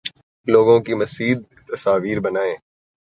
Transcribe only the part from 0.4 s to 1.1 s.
لوگوں کی